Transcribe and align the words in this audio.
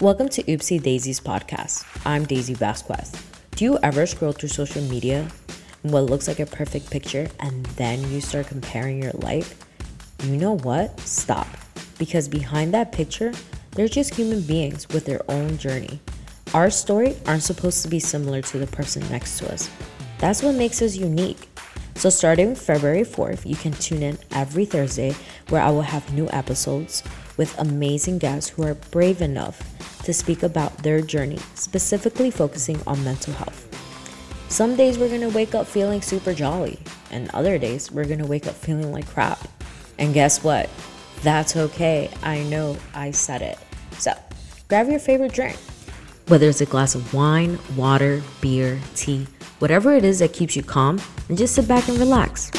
Welcome 0.00 0.28
to 0.28 0.44
Oopsie 0.44 0.80
Daisy's 0.80 1.18
podcast. 1.18 1.84
I'm 2.06 2.24
Daisy 2.24 2.54
Vasquez. 2.54 3.10
Do 3.56 3.64
you 3.64 3.80
ever 3.82 4.06
scroll 4.06 4.30
through 4.30 4.50
social 4.50 4.80
media 4.82 5.26
and 5.82 5.92
what 5.92 6.04
looks 6.04 6.28
like 6.28 6.38
a 6.38 6.46
perfect 6.46 6.88
picture 6.88 7.28
and 7.40 7.66
then 7.74 8.08
you 8.12 8.20
start 8.20 8.46
comparing 8.46 9.02
your 9.02 9.10
life? 9.14 9.56
You 10.22 10.36
know 10.36 10.56
what? 10.58 11.00
Stop. 11.00 11.48
Because 11.98 12.28
behind 12.28 12.72
that 12.74 12.92
picture, 12.92 13.32
they're 13.72 13.88
just 13.88 14.14
human 14.14 14.40
beings 14.42 14.88
with 14.90 15.04
their 15.04 15.28
own 15.28 15.58
journey. 15.58 15.98
Our 16.54 16.70
story 16.70 17.16
aren't 17.26 17.42
supposed 17.42 17.82
to 17.82 17.88
be 17.88 17.98
similar 17.98 18.40
to 18.40 18.58
the 18.58 18.68
person 18.68 19.02
next 19.10 19.40
to 19.40 19.52
us. 19.52 19.68
That's 20.18 20.44
what 20.44 20.54
makes 20.54 20.80
us 20.80 20.94
unique. 20.94 21.48
So, 21.96 22.08
starting 22.08 22.54
February 22.54 23.02
4th, 23.02 23.44
you 23.44 23.56
can 23.56 23.72
tune 23.72 24.04
in 24.04 24.16
every 24.30 24.64
Thursday 24.64 25.16
where 25.48 25.60
I 25.60 25.70
will 25.70 25.82
have 25.82 26.14
new 26.14 26.28
episodes 26.30 27.02
with 27.36 27.58
amazing 27.58 28.18
guests 28.18 28.50
who 28.50 28.62
are 28.62 28.74
brave 28.74 29.20
enough 29.20 29.60
to 30.08 30.14
speak 30.14 30.42
about 30.42 30.74
their 30.78 31.02
journey, 31.02 31.36
specifically 31.54 32.30
focusing 32.30 32.80
on 32.86 33.04
mental 33.04 33.34
health. 33.34 33.68
Some 34.48 34.74
days 34.74 34.96
we're 34.96 35.10
gonna 35.10 35.28
wake 35.28 35.54
up 35.54 35.66
feeling 35.66 36.00
super 36.00 36.32
jolly, 36.32 36.78
and 37.10 37.28
other 37.34 37.58
days 37.58 37.92
we're 37.92 38.06
gonna 38.06 38.26
wake 38.26 38.46
up 38.46 38.54
feeling 38.54 38.90
like 38.90 39.06
crap. 39.06 39.38
And 39.98 40.14
guess 40.14 40.42
what? 40.42 40.70
That's 41.20 41.56
okay. 41.56 42.08
I 42.22 42.42
know 42.44 42.78
I 42.94 43.10
said 43.10 43.42
it. 43.42 43.58
So, 43.98 44.14
grab 44.68 44.88
your 44.88 44.98
favorite 44.98 45.34
drink. 45.34 45.58
Whether 46.28 46.48
it's 46.48 46.62
a 46.62 46.66
glass 46.66 46.94
of 46.94 47.12
wine, 47.12 47.58
water, 47.76 48.22
beer, 48.40 48.80
tea, 48.94 49.26
whatever 49.58 49.92
it 49.92 50.04
is 50.04 50.20
that 50.20 50.32
keeps 50.32 50.56
you 50.56 50.62
calm, 50.62 51.02
and 51.28 51.36
just 51.36 51.54
sit 51.54 51.68
back 51.68 51.86
and 51.86 51.98
relax. 51.98 52.50